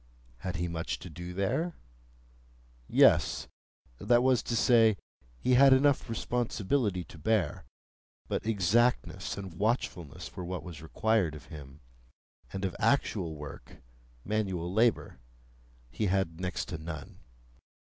Had 0.39 0.55
he 0.55 0.67
much 0.67 0.97
to 0.97 1.11
do 1.11 1.31
there? 1.31 1.75
Yes; 2.87 3.47
that 3.99 4.23
was 4.23 4.41
to 4.41 4.55
say, 4.55 4.97
he 5.37 5.53
had 5.53 5.73
enough 5.73 6.09
responsibility 6.09 7.03
to 7.03 7.19
bear; 7.19 7.65
but 8.27 8.43
exactness 8.43 9.37
and 9.37 9.53
watchfulness 9.59 10.35
were 10.35 10.43
what 10.43 10.63
was 10.63 10.81
required 10.81 11.35
of 11.35 11.45
him, 11.53 11.81
and 12.51 12.65
of 12.65 12.75
actual 12.79 13.35
work—manual 13.35 14.73
labour—he 14.73 16.07
had 16.07 16.41
next 16.41 16.65
to 16.69 16.79
none. 16.79 17.19